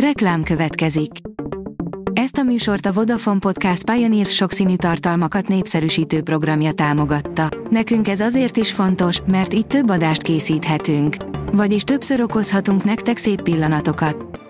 Reklám 0.00 0.42
következik. 0.42 1.10
Ezt 2.12 2.36
a 2.38 2.42
műsort 2.42 2.86
a 2.86 2.92
Vodafone 2.92 3.38
Podcast 3.38 3.90
Pioneer 3.90 4.26
sokszínű 4.26 4.76
tartalmakat 4.76 5.48
népszerűsítő 5.48 6.22
programja 6.22 6.72
támogatta. 6.72 7.48
Nekünk 7.70 8.08
ez 8.08 8.20
azért 8.20 8.56
is 8.56 8.72
fontos, 8.72 9.20
mert 9.26 9.54
így 9.54 9.66
több 9.66 9.90
adást 9.90 10.22
készíthetünk. 10.22 11.16
Vagyis 11.52 11.82
többször 11.82 12.20
okozhatunk 12.20 12.84
nektek 12.84 13.16
szép 13.16 13.42
pillanatokat. 13.42 14.40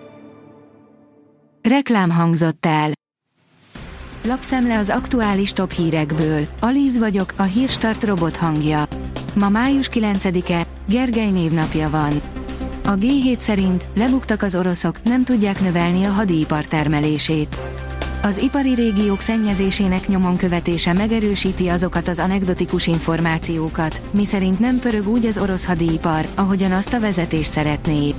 Reklám 1.69 2.09
hangzott 2.09 2.65
el. 2.65 2.91
Lapszemle 4.23 4.77
az 4.77 4.89
aktuális 4.89 5.53
top 5.53 5.71
hírekből. 5.71 6.45
Alíz 6.59 6.97
vagyok, 6.97 7.33
a 7.37 7.43
hírstart 7.43 8.03
robot 8.03 8.37
hangja. 8.37 8.83
Ma 9.33 9.49
május 9.49 9.89
9-e, 9.93 10.67
Gergely 10.87 11.29
névnapja 11.29 11.89
van. 11.89 12.36
A 12.87 12.95
G7 12.95 13.37
szerint 13.37 13.85
lebuktak 13.95 14.41
az 14.41 14.55
oroszok, 14.55 15.03
nem 15.03 15.23
tudják 15.23 15.61
növelni 15.61 16.03
a 16.03 16.11
hadipar 16.11 16.65
termelését. 16.65 17.59
Az 18.21 18.37
ipari 18.37 18.73
régiók 18.73 19.21
szennyezésének 19.21 20.07
nyomon 20.07 20.37
követése 20.37 20.93
megerősíti 20.93 21.67
azokat 21.67 22.07
az 22.07 22.19
anekdotikus 22.19 22.87
információkat, 22.87 24.01
miszerint 24.11 24.59
nem 24.59 24.79
pörög 24.79 25.07
úgy 25.07 25.25
az 25.25 25.37
orosz 25.37 25.65
hadipar, 25.65 26.27
ahogyan 26.35 26.71
azt 26.71 26.93
a 26.93 26.99
vezetés 26.99 27.45
szeretné. 27.45 28.13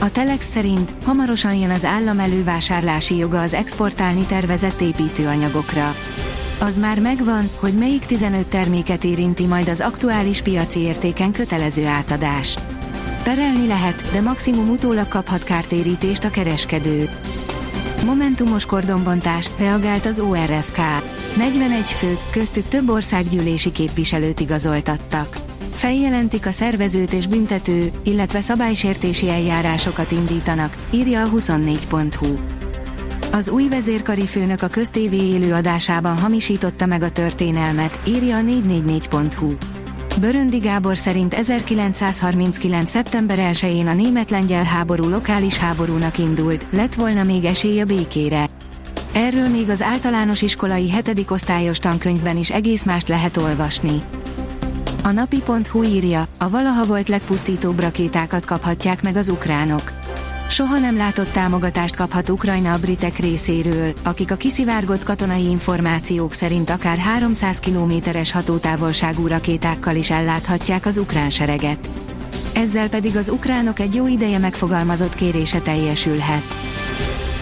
A 0.00 0.10
Telex 0.10 0.46
szerint 0.46 0.92
hamarosan 1.04 1.54
jön 1.54 1.70
az 1.70 1.84
állam 1.84 2.18
elővásárlási 2.18 3.16
joga 3.16 3.40
az 3.40 3.54
exportálni 3.54 4.26
tervezett 4.26 4.80
építőanyagokra. 4.80 5.94
Az 6.60 6.78
már 6.78 7.00
megvan, 7.00 7.48
hogy 7.60 7.74
melyik 7.74 8.04
15 8.06 8.46
terméket 8.46 9.04
érinti 9.04 9.46
majd 9.46 9.68
az 9.68 9.80
aktuális 9.80 10.42
piaci 10.42 10.80
értéken 10.80 11.32
kötelező 11.32 11.86
átadás. 11.86 12.58
Perelni 13.22 13.66
lehet, 13.66 14.10
de 14.12 14.20
maximum 14.20 14.68
utólag 14.68 15.08
kaphat 15.08 15.44
kártérítést 15.44 16.24
a 16.24 16.30
kereskedő. 16.30 17.10
Momentumos 18.04 18.66
kordonbontás, 18.66 19.50
reagált 19.58 20.06
az 20.06 20.20
ORFK. 20.20 20.78
41 21.36 21.84
fő, 21.84 22.18
köztük 22.30 22.68
több 22.68 22.88
országgyűlési 22.88 23.72
képviselőt 23.72 24.40
igazoltattak. 24.40 25.36
Feljelentik 25.72 26.46
a 26.46 26.50
szervezőt 26.50 27.12
és 27.12 27.26
büntető, 27.26 27.90
illetve 28.04 28.40
szabálysértési 28.40 29.28
eljárásokat 29.28 30.10
indítanak, 30.10 30.76
írja 30.90 31.22
a 31.22 31.28
24.hu. 31.28 32.36
Az 33.32 33.48
új 33.48 33.68
vezérkari 33.68 34.26
főnök 34.26 34.62
a 34.62 34.68
köztévé 34.68 35.28
élő 35.28 35.52
adásában 35.52 36.18
hamisította 36.18 36.86
meg 36.86 37.02
a 37.02 37.10
történelmet, 37.10 38.00
írja 38.06 38.36
a 38.36 38.40
444.hu. 38.40 39.71
Böröndi 40.20 40.58
Gábor 40.58 40.96
szerint 40.96 41.34
1939. 41.34 42.90
szeptember 42.90 43.38
1-én 43.52 43.86
a 43.86 43.94
német-lengyel 43.94 44.64
háború 44.64 45.08
lokális 45.08 45.56
háborúnak 45.56 46.18
indult, 46.18 46.66
lett 46.70 46.94
volna 46.94 47.22
még 47.22 47.44
esély 47.44 47.80
a 47.80 47.84
békére. 47.84 48.46
Erről 49.12 49.48
még 49.48 49.68
az 49.68 49.82
általános 49.82 50.42
iskolai 50.42 50.90
hetedik 50.90 51.30
osztályos 51.30 51.78
tankönyvben 51.78 52.36
is 52.36 52.50
egész 52.50 52.84
mást 52.84 53.08
lehet 53.08 53.36
olvasni. 53.36 54.02
A 55.02 55.10
napi.hu 55.10 55.82
írja, 55.82 56.24
a 56.38 56.50
valaha 56.50 56.84
volt 56.84 57.08
legpusztítóbb 57.08 57.80
rakétákat 57.80 58.44
kaphatják 58.44 59.02
meg 59.02 59.16
az 59.16 59.28
ukránok 59.28 59.81
soha 60.52 60.78
nem 60.78 60.96
látott 60.96 61.32
támogatást 61.32 61.96
kaphat 61.96 62.28
Ukrajna 62.28 62.72
a 62.72 62.78
britek 62.78 63.18
részéről, 63.18 63.92
akik 64.02 64.30
a 64.30 64.34
kiszivárgott 64.34 65.04
katonai 65.04 65.44
információk 65.44 66.32
szerint 66.32 66.70
akár 66.70 66.98
300 66.98 67.58
kilométeres 67.58 68.32
hatótávolságú 68.32 69.26
rakétákkal 69.26 69.96
is 69.96 70.10
elláthatják 70.10 70.86
az 70.86 70.96
ukrán 70.96 71.30
sereget. 71.30 71.90
Ezzel 72.54 72.88
pedig 72.88 73.16
az 73.16 73.28
ukránok 73.28 73.80
egy 73.80 73.94
jó 73.94 74.06
ideje 74.06 74.38
megfogalmazott 74.38 75.14
kérése 75.14 75.60
teljesülhet. 75.60 76.44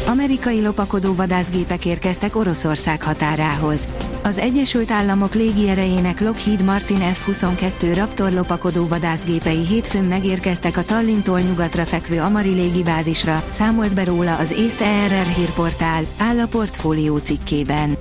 Amerikai 0.06 0.60
lopakodó 0.62 1.14
vadászgépek 1.14 1.86
érkeztek 1.86 2.36
Oroszország 2.36 3.02
határához. 3.02 3.88
Az 4.22 4.38
Egyesült 4.38 4.90
Államok 4.90 5.34
légierejének 5.34 6.20
Lockheed 6.20 6.64
Martin 6.64 6.98
F-22 6.98 7.92
Raptor 7.94 8.32
lopakodó 8.32 8.86
vadászgépei 8.86 9.66
hétfőn 9.66 10.04
megérkeztek 10.04 10.76
a 10.76 10.84
Tallintól 10.84 11.40
nyugatra 11.40 11.84
fekvő 11.84 12.20
Amari 12.20 12.50
légibázisra, 12.50 13.44
számolt 13.50 13.94
be 13.94 14.04
róla 14.04 14.36
az 14.36 14.50
észt 14.50 14.80
ERR 14.80 15.26
hírportál, 15.26 16.04
áll 16.18 16.38
a 16.38 16.46
portfólió 16.46 17.16
cikkében. 17.16 17.96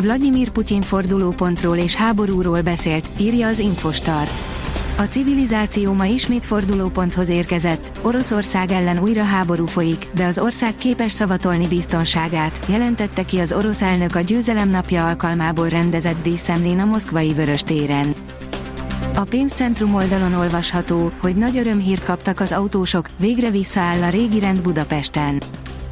Vladimir 0.00 0.50
Putyin 0.50 0.82
fordulópontról 0.82 1.76
és 1.76 1.94
háborúról 1.94 2.62
beszélt, 2.62 3.08
írja 3.16 3.46
az 3.48 3.58
Infostart. 3.58 4.47
A 4.98 5.02
civilizáció 5.02 5.92
ma 5.92 6.04
ismét 6.04 6.44
fordulóponthoz 6.44 7.28
érkezett, 7.28 7.98
Oroszország 8.02 8.70
ellen 8.70 9.02
újra 9.02 9.22
háború 9.22 9.66
folyik, 9.66 10.06
de 10.14 10.24
az 10.24 10.38
ország 10.38 10.76
képes 10.76 11.12
szavatolni 11.12 11.68
biztonságát, 11.68 12.66
jelentette 12.68 13.24
ki 13.24 13.38
az 13.38 13.52
orosz 13.52 13.82
elnök 13.82 14.14
a 14.14 14.20
győzelem 14.20 14.68
napja 14.68 15.06
alkalmából 15.06 15.68
rendezett 15.68 16.22
díszemlén 16.22 16.78
a 16.78 16.84
moszkvai 16.84 17.32
Vörös 17.32 17.62
téren. 17.62 18.14
A 19.14 19.24
pénzcentrum 19.24 19.94
oldalon 19.94 20.34
olvasható, 20.34 21.12
hogy 21.20 21.36
nagy 21.36 21.58
örömhírt 21.58 22.04
kaptak 22.04 22.40
az 22.40 22.52
autósok, 22.52 23.08
végre 23.18 23.50
visszaáll 23.50 24.02
a 24.02 24.08
régi 24.08 24.38
rend 24.38 24.62
Budapesten. 24.62 25.42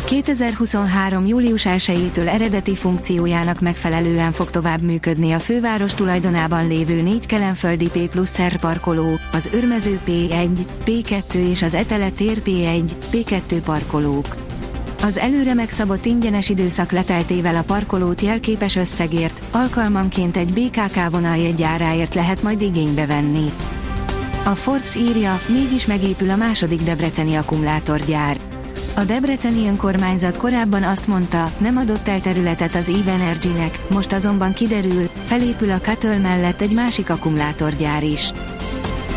2023. 0.07 1.27
július 1.27 1.65
1-től 1.69 2.29
eredeti 2.29 2.75
funkciójának 2.75 3.61
megfelelően 3.61 4.33
fog 4.33 4.51
tovább 4.51 4.81
működni 4.81 5.33
a 5.33 5.39
főváros 5.39 5.95
tulajdonában 5.95 6.69
lévő 6.69 7.03
négy 7.03 7.27
kelenföldi 7.27 7.89
P 7.89 8.09
plusz 8.09 8.41
parkoló, 8.61 9.19
az 9.33 9.51
Örmező 9.53 10.01
P1, 10.07 10.49
P2 10.85 11.35
és 11.35 11.63
az 11.63 11.75
Etele 11.75 12.09
tér 12.11 12.43
P1, 12.45 12.91
P2 13.13 13.61
parkolók. 13.65 14.37
Az 15.03 15.19
előre 15.19 15.55
megszabott 15.55 16.05
ingyenes 16.05 16.49
időszak 16.49 16.91
leteltével 16.91 17.57
a 17.57 17.63
parkolót 17.63 18.21
jelképes 18.21 18.77
összegért, 18.77 19.43
alkalmanként 19.51 20.37
egy 20.37 20.53
BKK 20.53 21.11
vonaljegyáráért 21.11 22.15
lehet 22.15 22.43
majd 22.43 22.61
igénybe 22.61 23.07
venni. 23.07 23.53
A 24.45 24.55
Forbes 24.55 24.95
írja, 24.95 25.41
mégis 25.49 25.87
megépül 25.87 26.31
a 26.31 26.37
második 26.37 26.83
debreceni 26.83 27.35
akkumulátorgyár. 27.35 28.37
A 28.99 29.05
Debreceni 29.05 29.67
önkormányzat 29.67 30.37
korábban 30.37 30.83
azt 30.83 31.07
mondta, 31.07 31.53
nem 31.59 31.77
adott 31.77 32.09
el 32.09 32.21
területet 32.21 32.75
az 32.75 32.89
Eve 32.89 33.11
Energy-nek, 33.11 33.79
most 33.91 34.13
azonban 34.13 34.53
kiderül, 34.53 35.09
felépül 35.25 35.71
a 35.71 35.81
Katöl 35.83 36.19
mellett 36.19 36.61
egy 36.61 36.73
másik 36.73 37.11
akkumulátorgyár 37.11 38.03
is. 38.03 38.31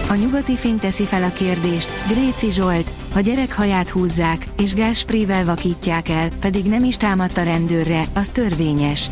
A 0.10 0.16
nyugati 0.16 0.56
fény 0.56 0.80
teszi 0.80 1.06
fel 1.06 1.24
a 1.24 1.32
kérdést, 1.34 1.90
Gréci 2.08 2.52
Zsolt, 2.52 2.92
ha 3.14 3.20
gyerek 3.20 3.56
haját 3.56 3.90
húzzák, 3.90 4.46
és 4.58 4.74
gázsprével 4.74 5.46
vakítják 5.46 6.10
el, 6.10 6.30
pedig 6.40 6.66
nem 6.66 6.84
is 6.84 6.98
támadt 6.98 7.38
a 7.38 7.44
rendőrre, 7.44 8.04
az 8.14 8.30
törvényes. 8.30 9.12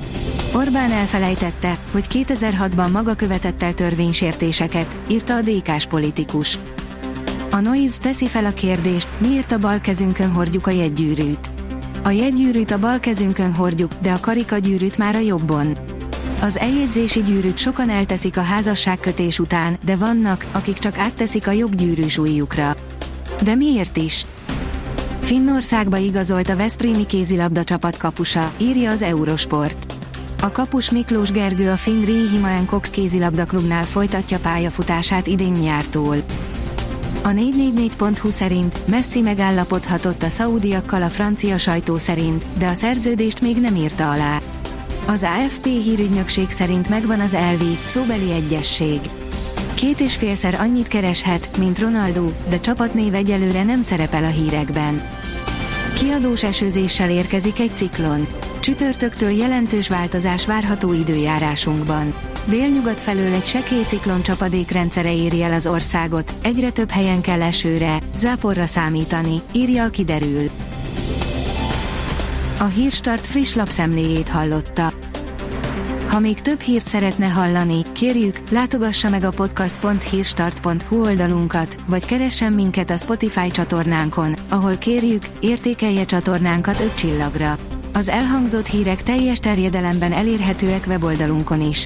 Orbán 0.53 0.91
elfelejtette, 0.91 1.77
hogy 1.91 2.05
2006-ban 2.09 2.91
maga 2.91 3.13
követett 3.13 3.63
el 3.63 3.73
törvénysértéseket, 3.73 4.97
írta 5.07 5.35
a 5.35 5.41
DK-s 5.41 5.85
politikus. 5.85 6.59
A 7.57 7.59
Noise 7.59 7.99
teszi 7.99 8.27
fel 8.27 8.45
a 8.45 8.53
kérdést, 8.53 9.09
miért 9.17 9.51
a 9.51 9.57
bal 9.57 9.79
kezünkön 9.79 10.31
hordjuk 10.31 10.67
a 10.67 10.71
jegygyűrűt. 10.71 11.49
A 12.03 12.09
jegygyűrűt 12.09 12.71
a 12.71 12.79
bal 12.79 12.99
kezünkön 12.99 13.53
hordjuk, 13.53 13.91
de 14.01 14.11
a 14.11 14.19
karikagyűrűt 14.19 14.97
már 14.97 15.15
a 15.15 15.19
jobbon. 15.19 15.77
Az 16.41 16.57
eljegyzési 16.57 17.21
gyűrűt 17.21 17.57
sokan 17.57 17.89
elteszik 17.89 18.37
a 18.37 18.41
házasságkötés 18.41 19.39
után, 19.39 19.77
de 19.85 19.95
vannak, 19.95 20.45
akik 20.51 20.77
csak 20.77 20.97
átteszik 20.97 21.47
a 21.47 21.51
jobb 21.51 21.75
gyűrűs 21.75 22.17
ujjukra. 22.17 22.75
De 23.43 23.55
miért 23.55 23.97
is? 23.97 24.25
Finnországba 25.19 25.97
igazolt 25.97 26.49
a 26.49 26.55
Veszprémi 26.55 27.05
kézilabda 27.05 27.63
csapat 27.63 27.97
kapusa, 27.97 28.51
írja 28.57 28.91
az 28.91 29.01
Eurosport. 29.01 29.93
A 30.41 30.51
kapus 30.51 30.91
Miklós 30.91 31.31
Gergő 31.31 31.69
a 31.69 31.77
Finn 31.77 32.05
Riihimaen 32.05 32.65
Cox 32.65 32.89
kézilabda 32.89 33.45
klubnál 33.45 33.83
folytatja 33.83 34.39
pályafutását 34.39 35.27
idén 35.27 35.51
nyártól. 35.51 36.17
A 37.27 37.29
444.hu 37.29 38.31
szerint 38.31 38.87
Messi 38.87 39.21
megállapodhatott 39.21 40.23
a 40.23 40.29
szaudiakkal 40.29 41.01
a 41.01 41.07
francia 41.07 41.57
sajtó 41.57 41.97
szerint, 41.97 42.45
de 42.57 42.67
a 42.67 42.73
szerződést 42.73 43.41
még 43.41 43.61
nem 43.61 43.75
írta 43.75 44.11
alá. 44.11 44.41
Az 45.05 45.23
AFP 45.23 45.65
hírügynökség 45.65 46.49
szerint 46.49 46.89
megvan 46.89 47.19
az 47.19 47.33
elvi, 47.33 47.77
szóbeli 47.83 48.31
egyesség. 48.31 48.99
Két 49.73 49.99
és 49.99 50.15
félszer 50.15 50.53
annyit 50.59 50.87
kereshet, 50.87 51.57
mint 51.57 51.79
Ronaldo, 51.79 52.31
de 52.49 52.59
csapatnév 52.59 53.13
egyelőre 53.13 53.63
nem 53.63 53.81
szerepel 53.81 54.23
a 54.23 54.29
hírekben. 54.29 55.09
Kiadós 55.95 56.43
esőzéssel 56.43 57.09
érkezik 57.09 57.59
egy 57.59 57.75
ciklon. 57.75 58.27
Csütörtöktől 58.59 59.31
jelentős 59.31 59.89
változás 59.89 60.45
várható 60.45 60.93
időjárásunkban. 60.93 62.13
Délnyugat 62.47 63.01
felől 63.01 63.33
egy 63.33 63.45
sekély 63.45 63.83
ciklon 63.83 64.21
csapadékrendszere 64.21 65.13
éri 65.15 65.43
el 65.43 65.53
az 65.53 65.67
országot, 65.67 66.33
egyre 66.41 66.69
több 66.69 66.89
helyen 66.89 67.21
kell 67.21 67.41
esőre, 67.41 67.97
záporra 68.15 68.65
számítani, 68.65 69.41
írja 69.51 69.83
a 69.83 69.89
kiderül. 69.89 70.49
A 72.59 72.63
Hírstart 72.63 73.27
friss 73.27 73.53
lapszemléjét 73.53 74.29
hallotta. 74.29 74.93
Ha 76.07 76.19
még 76.19 76.41
több 76.41 76.59
hírt 76.59 76.85
szeretne 76.85 77.25
hallani, 77.25 77.81
kérjük, 77.91 78.49
látogassa 78.49 79.09
meg 79.09 79.23
a 79.23 79.29
podcast.hírstart.hu 79.29 81.01
oldalunkat, 81.01 81.75
vagy 81.85 82.05
keressen 82.05 82.53
minket 82.53 82.89
a 82.89 82.97
Spotify 82.97 83.51
csatornánkon, 83.51 84.35
ahol 84.49 84.77
kérjük, 84.77 85.23
értékelje 85.39 86.05
csatornánkat 86.05 86.79
5 86.79 86.93
csillagra. 86.93 87.57
Az 87.93 88.09
elhangzott 88.09 88.67
hírek 88.67 89.03
teljes 89.03 89.39
terjedelemben 89.39 90.11
elérhetőek 90.11 90.83
weboldalunkon 90.87 91.61
is. 91.61 91.85